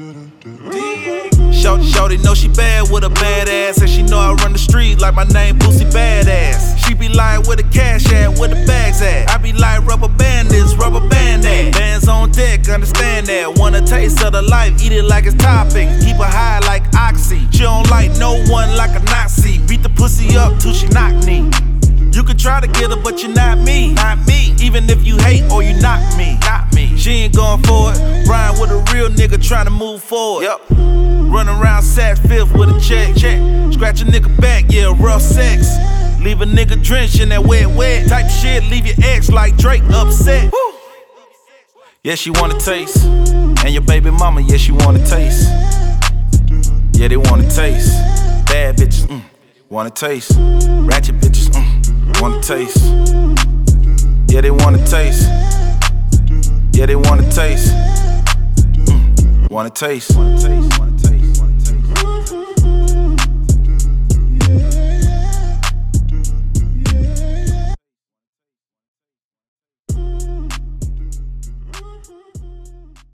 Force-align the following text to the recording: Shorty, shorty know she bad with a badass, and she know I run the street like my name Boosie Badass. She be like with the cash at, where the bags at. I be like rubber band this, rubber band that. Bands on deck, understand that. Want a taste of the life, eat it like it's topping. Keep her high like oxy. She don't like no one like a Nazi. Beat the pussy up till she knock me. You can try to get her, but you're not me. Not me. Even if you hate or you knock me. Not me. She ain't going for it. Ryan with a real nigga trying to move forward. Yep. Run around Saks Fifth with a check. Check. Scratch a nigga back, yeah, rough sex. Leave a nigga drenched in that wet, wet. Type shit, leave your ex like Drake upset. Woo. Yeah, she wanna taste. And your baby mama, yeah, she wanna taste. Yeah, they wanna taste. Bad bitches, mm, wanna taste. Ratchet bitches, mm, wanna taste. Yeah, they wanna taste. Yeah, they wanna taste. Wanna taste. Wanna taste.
Shorty, 0.00 1.84
shorty 1.84 2.16
know 2.16 2.32
she 2.32 2.48
bad 2.48 2.90
with 2.90 3.04
a 3.04 3.10
badass, 3.10 3.82
and 3.82 3.90
she 3.90 4.02
know 4.02 4.18
I 4.18 4.32
run 4.32 4.54
the 4.54 4.58
street 4.58 4.98
like 4.98 5.14
my 5.14 5.24
name 5.24 5.58
Boosie 5.58 5.90
Badass. 5.92 6.78
She 6.86 6.94
be 6.94 7.10
like 7.10 7.46
with 7.46 7.58
the 7.58 7.64
cash 7.64 8.10
at, 8.10 8.38
where 8.38 8.48
the 8.48 8.54
bags 8.64 9.02
at. 9.02 9.28
I 9.28 9.36
be 9.36 9.52
like 9.52 9.84
rubber 9.84 10.08
band 10.08 10.48
this, 10.48 10.74
rubber 10.76 11.06
band 11.06 11.42
that. 11.42 11.74
Bands 11.74 12.08
on 12.08 12.30
deck, 12.32 12.66
understand 12.70 13.26
that. 13.26 13.58
Want 13.58 13.76
a 13.76 13.82
taste 13.82 14.22
of 14.24 14.32
the 14.32 14.40
life, 14.40 14.82
eat 14.82 14.92
it 14.92 15.04
like 15.04 15.26
it's 15.26 15.36
topping. 15.36 15.90
Keep 16.00 16.16
her 16.16 16.24
high 16.24 16.60
like 16.60 16.82
oxy. 16.94 17.46
She 17.50 17.64
don't 17.64 17.90
like 17.90 18.10
no 18.16 18.42
one 18.48 18.74
like 18.76 18.98
a 18.98 19.04
Nazi. 19.04 19.58
Beat 19.66 19.82
the 19.82 19.90
pussy 19.90 20.34
up 20.34 20.58
till 20.60 20.72
she 20.72 20.88
knock 20.88 21.12
me. 21.26 21.50
You 22.10 22.24
can 22.24 22.38
try 22.38 22.58
to 22.60 22.66
get 22.66 22.88
her, 22.88 22.96
but 22.96 23.22
you're 23.22 23.34
not 23.34 23.58
me. 23.58 23.92
Not 23.92 24.26
me. 24.26 24.54
Even 24.62 24.88
if 24.88 25.06
you 25.06 25.18
hate 25.18 25.44
or 25.52 25.62
you 25.62 25.78
knock 25.78 26.00
me. 26.16 26.38
Not 26.40 26.72
me. 26.72 26.96
She 26.96 27.10
ain't 27.28 27.36
going 27.36 27.62
for 27.64 27.92
it. 27.92 28.09
Ryan 28.30 28.60
with 28.60 28.70
a 28.70 28.94
real 28.94 29.08
nigga 29.08 29.42
trying 29.44 29.64
to 29.64 29.72
move 29.72 30.00
forward. 30.00 30.44
Yep. 30.44 30.60
Run 30.70 31.48
around 31.48 31.82
Saks 31.82 32.24
Fifth 32.28 32.52
with 32.54 32.68
a 32.68 32.80
check. 32.80 33.16
Check. 33.16 33.40
Scratch 33.72 34.02
a 34.02 34.04
nigga 34.04 34.30
back, 34.40 34.66
yeah, 34.68 34.94
rough 35.00 35.20
sex. 35.20 35.66
Leave 36.20 36.40
a 36.40 36.44
nigga 36.44 36.80
drenched 36.80 37.18
in 37.18 37.30
that 37.30 37.44
wet, 37.44 37.66
wet. 37.66 38.08
Type 38.08 38.30
shit, 38.30 38.62
leave 38.70 38.86
your 38.86 38.94
ex 39.02 39.30
like 39.30 39.56
Drake 39.56 39.82
upset. 39.90 40.52
Woo. 40.52 40.74
Yeah, 42.04 42.14
she 42.14 42.30
wanna 42.30 42.58
taste. 42.60 43.04
And 43.04 43.70
your 43.70 43.82
baby 43.82 44.10
mama, 44.10 44.42
yeah, 44.42 44.58
she 44.58 44.70
wanna 44.70 45.04
taste. 45.04 45.48
Yeah, 46.92 47.08
they 47.08 47.16
wanna 47.16 47.50
taste. 47.50 47.98
Bad 48.46 48.76
bitches, 48.76 49.06
mm, 49.08 49.22
wanna 49.70 49.90
taste. 49.90 50.32
Ratchet 50.36 51.16
bitches, 51.16 51.48
mm, 51.48 52.20
wanna 52.20 52.40
taste. 52.42 52.78
Yeah, 54.32 54.40
they 54.40 54.52
wanna 54.52 54.86
taste. 54.86 55.28
Yeah, 56.72 56.86
they 56.86 56.96
wanna 56.96 57.28
taste. 57.32 57.74
Wanna 59.50 59.68
taste. 59.68 60.16
Wanna 60.16 60.40
taste. 60.40 60.89